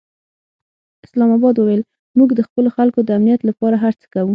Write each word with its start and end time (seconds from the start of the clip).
اسلام 1.05 1.29
اباد 1.37 1.55
وویل، 1.57 1.81
موږ 2.17 2.29
د 2.35 2.39
خپلو 2.47 2.69
خلکو 2.77 2.99
د 3.03 3.09
امنیت 3.17 3.41
لپاره 3.49 3.75
هر 3.83 3.93
څه 3.99 4.05
کوو. 4.13 4.29